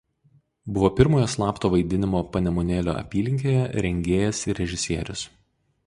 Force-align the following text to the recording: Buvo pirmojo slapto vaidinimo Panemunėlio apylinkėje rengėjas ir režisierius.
Buvo 0.77 0.89
pirmojo 0.99 1.27
slapto 1.33 1.71
vaidinimo 1.75 2.23
Panemunėlio 2.37 2.97
apylinkėje 3.05 3.69
rengėjas 3.87 4.45
ir 4.51 4.61
režisierius. 4.63 5.29